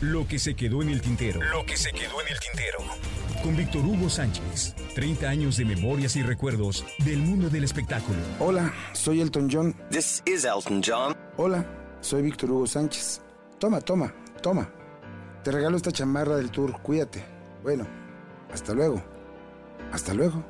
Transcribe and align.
Lo 0.00 0.26
que 0.26 0.38
se 0.38 0.54
quedó 0.54 0.80
en 0.80 0.88
el 0.88 1.02
tintero. 1.02 1.42
Lo 1.52 1.66
que 1.66 1.76
se 1.76 1.92
quedó 1.92 2.22
en 2.22 2.28
el 2.28 2.40
tintero. 2.40 2.78
Con 3.42 3.54
Víctor 3.54 3.84
Hugo 3.84 4.08
Sánchez. 4.08 4.74
30 4.94 5.28
años 5.28 5.58
de 5.58 5.66
memorias 5.66 6.16
y 6.16 6.22
recuerdos 6.22 6.86
del 7.04 7.18
mundo 7.18 7.50
del 7.50 7.64
espectáculo. 7.64 8.18
Hola, 8.38 8.72
soy 8.94 9.20
Elton 9.20 9.50
John. 9.52 9.76
This 9.90 10.22
is 10.24 10.46
Elton 10.46 10.80
John. 10.82 11.14
Hola, 11.36 11.66
soy 12.00 12.22
Víctor 12.22 12.50
Hugo 12.50 12.66
Sánchez. 12.66 13.20
Toma, 13.58 13.82
toma, 13.82 14.14
toma. 14.42 14.72
Te 15.44 15.50
regalo 15.50 15.76
esta 15.76 15.92
chamarra 15.92 16.36
del 16.36 16.50
tour. 16.50 16.80
Cuídate. 16.80 17.22
Bueno, 17.62 17.86
hasta 18.50 18.72
luego. 18.72 19.04
Hasta 19.92 20.14
luego. 20.14 20.42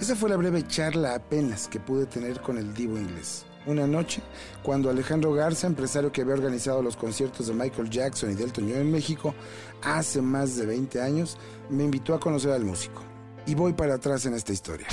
Esa 0.00 0.16
fue 0.16 0.30
la 0.30 0.36
breve 0.36 0.66
charla 0.66 1.14
apenas 1.14 1.68
que 1.68 1.78
pude 1.78 2.06
tener 2.06 2.40
con 2.40 2.58
el 2.58 2.74
divo 2.74 2.98
inglés. 2.98 3.46
Una 3.68 3.86
noche, 3.86 4.22
cuando 4.62 4.88
Alejandro 4.88 5.34
Garza, 5.34 5.66
empresario 5.66 6.10
que 6.10 6.22
había 6.22 6.32
organizado 6.32 6.80
los 6.80 6.96
conciertos 6.96 7.48
de 7.48 7.52
Michael 7.52 7.90
Jackson 7.90 8.30
y 8.30 8.34
Delton 8.34 8.66
John 8.66 8.78
en 8.78 8.90
México 8.90 9.34
hace 9.82 10.22
más 10.22 10.56
de 10.56 10.64
20 10.64 11.02
años, 11.02 11.36
me 11.68 11.84
invitó 11.84 12.14
a 12.14 12.18
conocer 12.18 12.52
al 12.52 12.64
músico. 12.64 13.02
Y 13.46 13.54
voy 13.54 13.74
para 13.74 13.96
atrás 13.96 14.24
en 14.24 14.32
esta 14.32 14.54
historia. 14.54 14.86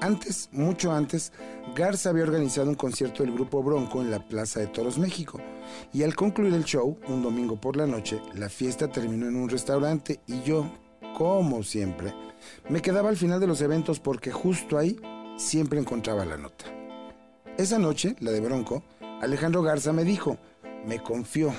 Antes, 0.00 0.48
mucho 0.52 0.90
antes, 0.90 1.30
Garza 1.76 2.08
había 2.08 2.22
organizado 2.22 2.70
un 2.70 2.76
concierto 2.76 3.22
del 3.22 3.34
grupo 3.34 3.62
Bronco 3.62 4.00
en 4.00 4.10
la 4.10 4.26
Plaza 4.26 4.60
de 4.60 4.68
Toros, 4.68 4.96
México. 4.96 5.38
Y 5.92 6.04
al 6.04 6.16
concluir 6.16 6.54
el 6.54 6.64
show, 6.64 6.98
un 7.08 7.22
domingo 7.22 7.60
por 7.60 7.76
la 7.76 7.86
noche, 7.86 8.22
la 8.36 8.48
fiesta 8.48 8.88
terminó 8.88 9.28
en 9.28 9.36
un 9.36 9.50
restaurante 9.50 10.20
y 10.26 10.40
yo, 10.44 10.72
como 11.18 11.62
siempre, 11.62 12.14
me 12.70 12.80
quedaba 12.80 13.10
al 13.10 13.18
final 13.18 13.38
de 13.38 13.48
los 13.48 13.60
eventos 13.60 14.00
porque 14.00 14.32
justo 14.32 14.78
ahí 14.78 14.98
siempre 15.36 15.78
encontraba 15.78 16.24
la 16.24 16.38
nota. 16.38 16.77
Esa 17.58 17.80
noche, 17.80 18.14
la 18.20 18.30
de 18.30 18.38
Bronco, 18.38 18.84
Alejandro 19.20 19.62
Garza 19.62 19.92
me 19.92 20.04
dijo, 20.04 20.38
me 20.86 21.02
confió, 21.02 21.52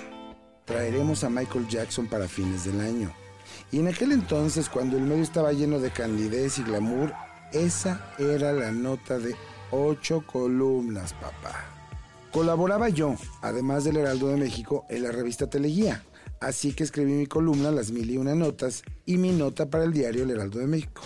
traeremos 0.63 1.25
a 1.25 1.29
Michael 1.29 1.67
Jackson 1.67 2.07
para 2.07 2.29
fines 2.29 2.63
del 2.63 2.79
año. 2.79 3.11
Y 3.69 3.79
en 3.79 3.89
aquel 3.89 4.13
entonces, 4.13 4.69
cuando 4.69 4.95
el 4.95 5.03
medio 5.03 5.21
estaba 5.21 5.51
lleno 5.51 5.77
de 5.77 5.91
candidez 5.91 6.57
y 6.57 6.63
glamour, 6.63 7.11
esa 7.51 8.13
era 8.17 8.53
la 8.53 8.71
nota 8.71 9.19
de 9.19 9.35
ocho 9.71 10.23
columnas, 10.25 11.11
papá. 11.11 11.65
Colaboraba 12.31 12.87
yo, 12.87 13.17
además 13.41 13.83
del 13.83 13.97
Heraldo 13.97 14.29
de 14.29 14.37
México, 14.37 14.85
en 14.87 15.03
la 15.03 15.11
revista 15.11 15.49
Teleguía. 15.49 16.05
Así 16.39 16.71
que 16.71 16.85
escribí 16.85 17.11
mi 17.11 17.27
columna 17.27 17.71
Las 17.71 17.91
Mil 17.91 18.09
y 18.09 18.17
Una 18.17 18.35
Notas 18.35 18.83
y 19.05 19.17
mi 19.17 19.31
nota 19.31 19.69
para 19.69 19.83
el 19.83 19.91
diario 19.91 20.23
El 20.23 20.31
Heraldo 20.31 20.59
de 20.59 20.67
México. 20.67 21.01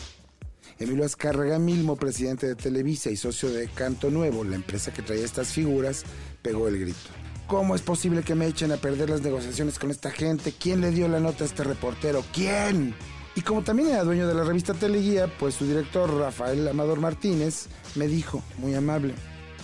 Emilio 0.84 1.06
Azcárraga 1.06 1.60
Milmo, 1.60 1.96
presidente 1.96 2.46
de 2.46 2.56
Televisa 2.56 3.10
y 3.10 3.16
socio 3.16 3.50
de 3.50 3.68
Canto 3.70 4.12
Nuevo, 4.12 4.44
la 4.44 4.56
empresa 4.56 4.94
que 4.94 5.02
traía 5.02 5.24
estas 5.24 5.48
figuras, 5.50 6.04
pegó 6.42 6.68
el 6.68 6.78
grito. 6.80 7.10
¿Cómo 7.48 7.74
es 7.76 7.82
posible 7.82 8.22
que 8.22 8.36
me 8.36 8.48
echen 8.48 8.72
a 8.72 8.78
perder 8.78 9.10
las 9.10 9.22
negociaciones 9.22 9.80
con 9.80 9.92
esta 9.92 10.12
gente? 10.12 10.54
¿Quién 10.58 10.82
le 10.82 10.92
dio 10.92 11.08
la 11.08 11.20
nota 11.20 11.44
a 11.44 11.48
este 11.48 11.64
reportero? 11.64 12.24
¿Quién? 12.34 12.94
Y 13.36 13.42
como 13.42 13.64
también 13.64 13.90
era 13.90 14.04
dueño 14.04 14.28
de 14.28 14.34
la 14.34 14.44
revista 14.44 14.74
Teleguía, 14.74 15.28
pues 15.40 15.56
su 15.56 15.66
director, 15.66 16.14
Rafael 16.14 16.68
Amador 16.68 17.00
Martínez, 17.00 17.68
me 17.96 18.08
dijo, 18.08 18.44
muy 18.58 18.76
amable, 18.76 19.14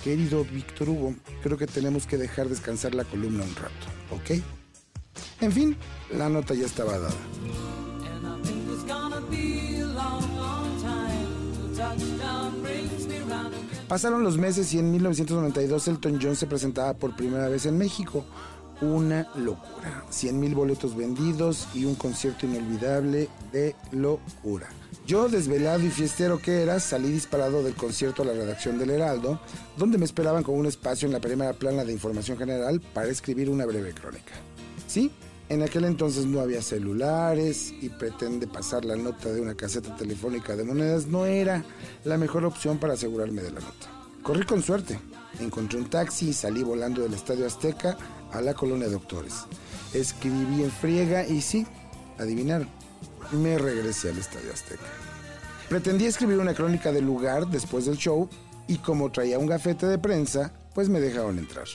querido 0.03 0.45
Víctor 0.45 0.89
Hugo, 0.89 1.15
creo 1.43 1.57
que 1.57 1.67
tenemos 1.67 2.07
que 2.07 2.17
dejar 2.17 2.47
descansar 2.47 2.95
la 2.95 3.03
columna 3.03 3.43
un 3.43 3.55
rato, 3.55 3.87
¿ok? 4.11 4.41
En 5.41 5.51
fin, 5.51 5.77
la 6.11 6.29
nota 6.29 6.53
ya 6.53 6.65
estaba 6.65 6.97
dada. 6.97 7.15
Pasaron 13.87 14.23
los 14.23 14.37
meses 14.37 14.73
y 14.73 14.79
en 14.79 14.91
1992 14.91 15.87
Elton 15.87 16.19
John 16.21 16.35
se 16.35 16.45
presentaba 16.45 16.93
por 16.93 17.15
primera 17.15 17.49
vez 17.49 17.65
en 17.65 17.77
México. 17.77 18.23
Una 18.81 19.27
locura. 19.35 20.05
100 20.09 20.39
mil 20.39 20.55
boletos 20.55 20.95
vendidos 20.95 21.67
y 21.73 21.85
un 21.85 21.95
concierto 21.95 22.45
inolvidable 22.45 23.27
de 23.51 23.75
locura. 23.91 24.67
Yo, 25.05 25.27
desvelado 25.27 25.83
y 25.83 25.89
fiestero 25.89 26.39
que 26.39 26.61
era, 26.61 26.79
salí 26.79 27.11
disparado 27.11 27.63
del 27.63 27.73
concierto 27.73 28.21
a 28.21 28.25
la 28.25 28.33
redacción 28.33 28.77
del 28.77 28.91
Heraldo, 28.91 29.39
donde 29.75 29.97
me 29.97 30.05
esperaban 30.05 30.43
con 30.43 30.55
un 30.55 30.67
espacio 30.67 31.07
en 31.07 31.13
la 31.13 31.19
primera 31.19 31.53
plana 31.53 31.83
de 31.83 31.91
información 31.91 32.37
general 32.37 32.79
para 32.93 33.09
escribir 33.09 33.49
una 33.49 33.65
breve 33.65 33.93
crónica. 33.93 34.33
Sí, 34.87 35.11
en 35.49 35.63
aquel 35.63 35.85
entonces 35.85 36.25
no 36.25 36.39
había 36.39 36.61
celulares 36.61 37.73
y 37.81 37.89
pretende 37.89 38.47
pasar 38.47 38.85
la 38.85 38.95
nota 38.95 39.29
de 39.29 39.41
una 39.41 39.55
caseta 39.55 39.95
telefónica 39.95 40.55
de 40.55 40.63
monedas 40.63 41.07
no 41.07 41.25
era 41.25 41.63
la 42.05 42.17
mejor 42.17 42.45
opción 42.45 42.77
para 42.77 42.93
asegurarme 42.93 43.41
de 43.41 43.51
la 43.51 43.59
nota. 43.59 43.87
Corrí 44.21 44.45
con 44.45 44.61
suerte. 44.61 44.99
Encontré 45.39 45.79
un 45.79 45.89
taxi 45.89 46.29
y 46.29 46.33
salí 46.33 46.63
volando 46.63 47.01
del 47.01 47.13
Estadio 47.13 47.45
Azteca 47.45 47.97
a 48.31 48.41
la 48.41 48.53
colonia 48.53 48.85
de 48.85 48.93
Doctores. 48.93 49.45
Escribí 49.93 50.63
en 50.63 50.71
friega 50.71 51.25
y 51.25 51.41
sí, 51.41 51.65
adivinaron, 52.17 52.67
me 53.31 53.57
regresé 53.57 54.09
al 54.09 54.17
Estadio 54.17 54.51
Azteca. 54.51 54.85
Pretendí 55.67 56.05
escribir 56.05 56.37
una 56.39 56.53
crónica 56.53 56.91
del 56.91 57.05
lugar 57.05 57.47
después 57.47 57.85
del 57.85 57.97
show 57.97 58.29
y 58.67 58.77
como 58.77 59.11
traía 59.11 59.39
un 59.39 59.47
gafete 59.47 59.87
de 59.87 59.97
prensa, 59.97 60.53
pues 60.75 60.89
me 60.89 60.99
dejaron 60.99 61.39
entrar. 61.39 61.67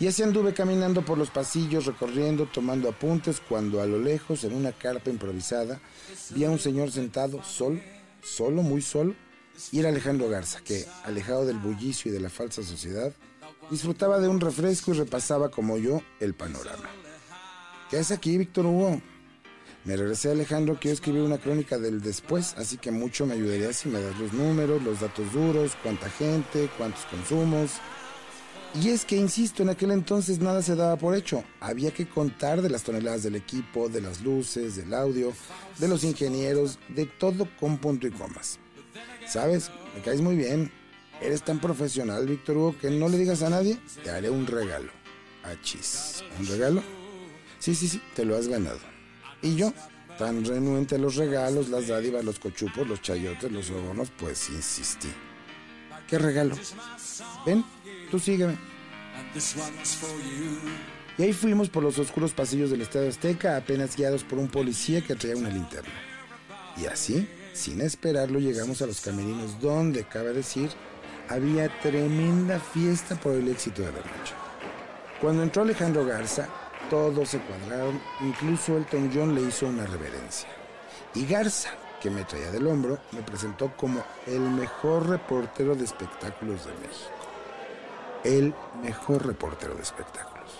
Y 0.00 0.06
así 0.06 0.22
anduve 0.22 0.54
caminando 0.54 1.04
por 1.04 1.18
los 1.18 1.30
pasillos, 1.30 1.86
recorriendo, 1.86 2.46
tomando 2.46 2.88
apuntes, 2.88 3.40
cuando 3.40 3.80
a 3.82 3.86
lo 3.86 3.98
lejos, 3.98 4.44
en 4.44 4.54
una 4.54 4.70
carpa 4.70 5.10
improvisada, 5.10 5.80
vi 6.30 6.44
a 6.44 6.50
un 6.50 6.60
señor 6.60 6.92
sentado, 6.92 7.42
solo, 7.42 7.80
solo, 8.22 8.62
muy 8.62 8.80
solo, 8.80 9.14
y 9.72 9.80
era 9.80 9.88
Alejandro 9.88 10.28
Garza, 10.28 10.60
que, 10.60 10.86
alejado 11.02 11.44
del 11.44 11.58
bullicio 11.58 12.10
y 12.10 12.14
de 12.14 12.20
la 12.20 12.30
falsa 12.30 12.62
sociedad, 12.62 13.12
disfrutaba 13.72 14.20
de 14.20 14.28
un 14.28 14.40
refresco 14.40 14.92
y 14.92 14.98
repasaba 14.98 15.50
como 15.50 15.78
yo 15.78 16.00
el 16.20 16.34
panorama. 16.34 16.88
¿Qué 17.90 17.96
haces 17.96 18.16
aquí, 18.16 18.38
Víctor 18.38 18.66
Hugo? 18.66 19.02
Me 19.84 19.96
regresé 19.96 20.28
a 20.28 20.32
Alejandro, 20.32 20.78
quiero 20.80 20.94
escribir 20.94 21.22
una 21.22 21.38
crónica 21.38 21.76
del 21.76 22.00
después, 22.00 22.54
así 22.56 22.76
que 22.76 22.92
mucho 22.92 23.26
me 23.26 23.34
ayudaría 23.34 23.72
si 23.72 23.88
me 23.88 24.00
das 24.00 24.16
los 24.18 24.32
números, 24.32 24.82
los 24.82 25.00
datos 25.00 25.32
duros, 25.32 25.72
cuánta 25.82 26.08
gente, 26.08 26.68
cuántos 26.76 27.04
consumos. 27.06 27.72
Y 28.74 28.90
es 28.90 29.04
que, 29.04 29.16
insisto, 29.16 29.62
en 29.62 29.70
aquel 29.70 29.90
entonces 29.90 30.40
nada 30.40 30.62
se 30.62 30.76
daba 30.76 30.96
por 30.96 31.14
hecho. 31.14 31.42
Había 31.60 31.90
que 31.90 32.08
contar 32.08 32.62
de 32.62 32.70
las 32.70 32.82
toneladas 32.82 33.22
del 33.22 33.34
equipo, 33.34 33.88
de 33.88 34.00
las 34.00 34.20
luces, 34.20 34.76
del 34.76 34.92
audio, 34.94 35.32
de 35.78 35.88
los 35.88 36.04
ingenieros, 36.04 36.78
de 36.88 37.06
todo 37.06 37.48
con 37.58 37.78
punto 37.78 38.06
y 38.06 38.10
comas. 38.10 38.58
¿Sabes? 39.26 39.70
Me 39.94 40.02
caes 40.02 40.20
muy 40.20 40.36
bien. 40.36 40.70
Eres 41.20 41.42
tan 41.42 41.58
profesional, 41.58 42.26
Víctor 42.26 42.56
Hugo, 42.56 42.76
que 42.78 42.90
no 42.90 43.08
le 43.08 43.18
digas 43.18 43.42
a 43.42 43.50
nadie, 43.50 43.78
te 44.04 44.10
haré 44.10 44.30
un 44.30 44.46
regalo. 44.46 44.92
Achis. 45.42 46.22
¿Un 46.38 46.46
regalo? 46.46 46.82
Sí, 47.58 47.74
sí, 47.74 47.88
sí, 47.88 48.00
te 48.14 48.24
lo 48.24 48.36
has 48.36 48.46
ganado. 48.46 48.78
Y 49.42 49.56
yo, 49.56 49.72
tan 50.16 50.44
renuente 50.44 50.94
a 50.94 50.98
los 50.98 51.16
regalos, 51.16 51.68
las 51.70 51.88
dádivas, 51.88 52.24
los 52.24 52.38
cochupos, 52.38 52.86
los 52.86 53.02
chayotes, 53.02 53.50
los 53.50 53.66
sobornos, 53.66 54.12
pues 54.16 54.48
insistí. 54.50 55.08
¿Qué 56.06 56.18
regalo? 56.18 56.56
Ven, 57.44 57.64
tú 58.10 58.18
sígueme. 58.18 58.56
Y 61.18 61.22
ahí 61.22 61.32
fuimos 61.32 61.68
por 61.68 61.82
los 61.82 61.98
oscuros 61.98 62.32
pasillos 62.32 62.70
del 62.70 62.82
Estadio 62.82 63.08
Azteca, 63.08 63.56
apenas 63.56 63.96
guiados 63.96 64.22
por 64.22 64.38
un 64.38 64.48
policía 64.48 65.00
que 65.00 65.16
traía 65.16 65.36
una 65.36 65.50
linterna. 65.50 65.92
Y 66.76 66.86
así, 66.86 67.28
sin 67.52 67.80
esperarlo, 67.80 68.38
llegamos 68.38 68.82
a 68.82 68.86
los 68.86 69.00
camerinos 69.00 69.60
donde, 69.60 70.04
cabe 70.04 70.32
decir, 70.32 70.70
había 71.28 71.68
tremenda 71.80 72.60
fiesta 72.60 73.16
por 73.16 73.34
el 73.34 73.48
éxito 73.48 73.82
de 73.82 73.92
la 73.92 73.98
noche. 73.98 74.34
Cuando 75.20 75.42
entró 75.42 75.62
Alejandro 75.62 76.06
Garza, 76.06 76.48
todos 76.88 77.30
se 77.30 77.40
cuadraron, 77.40 78.00
incluso 78.20 78.76
Elton 78.76 79.10
John 79.12 79.34
le 79.34 79.42
hizo 79.42 79.66
una 79.66 79.86
reverencia. 79.86 80.48
Y 81.14 81.26
Garza, 81.26 81.70
que 82.00 82.10
me 82.10 82.24
traía 82.24 82.52
del 82.52 82.68
hombro, 82.68 83.00
me 83.10 83.22
presentó 83.22 83.76
como 83.76 84.04
el 84.26 84.40
mejor 84.40 85.08
reportero 85.08 85.74
de 85.74 85.84
espectáculos 85.84 86.64
de 86.64 86.72
México. 86.74 87.17
El 88.24 88.54
mejor 88.82 89.26
reportero 89.26 89.74
de 89.74 89.82
espectáculos. 89.82 90.50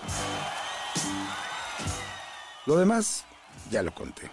Lo 2.66 2.76
demás, 2.76 3.24
ya 3.70 3.82
lo 3.82 3.94
conté. 3.94 4.30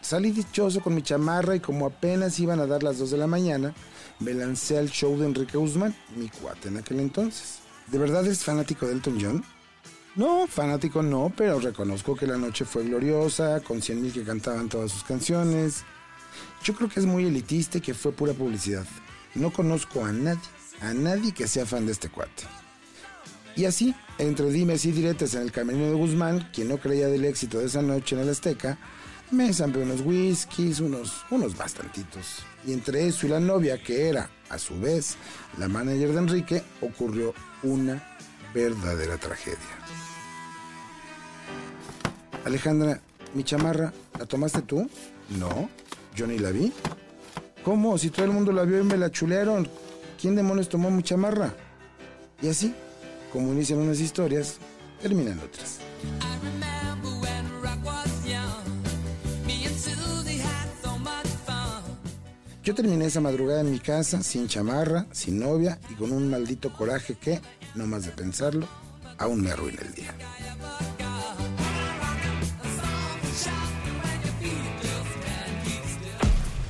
Salí 0.00 0.32
dichoso 0.32 0.80
con 0.80 0.94
mi 0.94 1.02
chamarra 1.02 1.56
y 1.56 1.60
como 1.60 1.86
apenas 1.86 2.38
iban 2.38 2.60
a 2.60 2.66
dar 2.66 2.82
las 2.82 2.98
2 2.98 3.12
de 3.12 3.16
la 3.16 3.26
mañana, 3.26 3.74
me 4.20 4.34
lancé 4.34 4.76
al 4.76 4.90
show 4.90 5.18
de 5.18 5.26
Enrique 5.26 5.56
Guzmán, 5.56 5.94
mi 6.16 6.28
cuate 6.28 6.68
en 6.68 6.78
aquel 6.78 7.00
entonces. 7.00 7.60
¿De 7.86 7.98
verdad 7.98 8.26
es 8.26 8.44
fanático 8.44 8.86
de 8.86 8.92
Elton 8.92 9.18
John? 9.20 9.44
No, 10.16 10.46
fanático 10.46 11.02
no, 11.02 11.32
pero 11.36 11.58
reconozco 11.60 12.16
que 12.16 12.26
la 12.26 12.36
noche 12.36 12.64
fue 12.64 12.84
gloriosa, 12.84 13.60
con 13.60 13.82
100 13.82 14.02
mil 14.02 14.12
que 14.12 14.24
cantaban 14.24 14.68
todas 14.68 14.92
sus 14.92 15.04
canciones. 15.04 15.84
Yo 16.62 16.74
creo 16.74 16.88
que 16.88 17.00
es 17.00 17.06
muy 17.06 17.26
elitista 17.26 17.78
y 17.78 17.80
que 17.80 17.94
fue 17.94 18.12
pura 18.12 18.32
publicidad. 18.32 18.86
No 19.34 19.52
conozco 19.52 20.04
a 20.04 20.12
nadie, 20.12 20.40
a 20.80 20.94
nadie 20.94 21.32
que 21.32 21.48
sea 21.48 21.66
fan 21.66 21.86
de 21.86 21.92
este 21.92 22.08
cuate. 22.08 22.44
Y 23.56 23.66
así, 23.66 23.94
entre 24.18 24.50
dimes 24.50 24.84
y 24.84 24.92
diretes 24.92 25.34
en 25.34 25.42
el 25.42 25.52
camino 25.52 25.84
de 25.84 25.94
Guzmán, 25.94 26.48
quien 26.52 26.68
no 26.68 26.78
creía 26.78 27.06
del 27.08 27.24
éxito 27.24 27.58
de 27.58 27.66
esa 27.66 27.82
noche 27.82 28.16
en 28.16 28.22
el 28.22 28.28
Azteca, 28.28 28.78
me 29.30 29.52
zampé 29.52 29.78
unos 29.78 30.00
whiskies, 30.00 30.80
unos, 30.80 31.24
unos 31.30 31.56
bastantitos. 31.56 32.40
Y 32.66 32.72
entre 32.72 33.06
eso 33.06 33.26
y 33.26 33.30
la 33.30 33.40
novia, 33.40 33.82
que 33.82 34.08
era, 34.08 34.28
a 34.48 34.58
su 34.58 34.78
vez, 34.80 35.16
la 35.58 35.68
manager 35.68 36.12
de 36.12 36.18
Enrique, 36.18 36.62
ocurrió 36.80 37.32
una 37.62 38.02
verdadera 38.52 39.18
tragedia. 39.18 39.58
Alejandra, 42.44 43.00
mi 43.34 43.44
chamarra, 43.44 43.92
¿la 44.18 44.26
tomaste 44.26 44.62
tú? 44.62 44.88
No, 45.38 45.68
yo 46.14 46.26
ni 46.26 46.38
la 46.38 46.50
vi. 46.50 46.72
¿Cómo? 47.64 47.96
Si 47.98 48.10
todo 48.10 48.26
el 48.26 48.32
mundo 48.32 48.52
la 48.52 48.64
vio 48.64 48.80
y 48.80 48.84
me 48.84 48.96
la 48.96 49.10
chulearon. 49.10 49.68
¿Quién 50.20 50.36
demonios 50.36 50.68
tomó 50.68 50.90
mi 50.90 51.02
chamarra? 51.02 51.54
Y 52.42 52.48
así, 52.48 52.74
como 53.34 53.52
inician 53.52 53.80
unas 53.80 53.98
historias, 53.98 54.58
terminan 55.02 55.40
otras. 55.40 55.80
Yo 62.62 62.74
terminé 62.76 63.06
esa 63.06 63.20
madrugada 63.20 63.62
en 63.62 63.72
mi 63.72 63.80
casa, 63.80 64.22
sin 64.22 64.46
chamarra, 64.46 65.06
sin 65.10 65.40
novia 65.40 65.80
y 65.90 65.94
con 65.94 66.12
un 66.12 66.30
maldito 66.30 66.72
coraje 66.72 67.16
que, 67.16 67.40
no 67.74 67.88
más 67.88 68.06
de 68.06 68.12
pensarlo, 68.12 68.68
aún 69.18 69.42
me 69.42 69.50
arruina 69.50 69.80
el 69.82 69.92
día. 69.94 70.14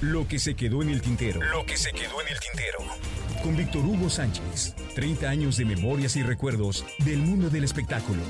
Lo 0.00 0.26
que 0.26 0.38
se 0.38 0.56
quedó 0.56 0.82
en 0.82 0.88
el 0.88 1.02
tintero. 1.02 1.40
Lo 1.42 1.66
que 1.66 1.76
se 1.76 1.92
quedó 1.92 2.22
en 2.22 2.28
el 2.28 2.40
tintero. 2.40 2.78
Con 3.44 3.58
Víctor 3.58 3.84
Hugo 3.84 4.08
Sánchez. 4.08 4.74
30 4.94 5.28
años 5.28 5.58
de 5.58 5.66
memorias 5.66 6.16
y 6.16 6.22
recuerdos 6.22 6.82
del 7.04 7.18
mundo 7.18 7.50
del 7.50 7.64
espectáculo. 7.64 8.22